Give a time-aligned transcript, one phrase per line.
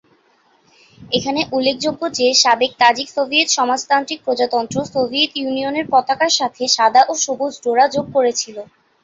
[1.11, 7.53] এখানে উল্লেখ্য যে, সাবেক তাজিক সোভিয়েত সমাজতান্ত্রিক প্রজাতন্ত্র, সোভিয়েত ইউনিয়নের পতাকার সাথে সাদা ও সবুজ
[7.63, 8.57] ডোরা যোগ করেছিল।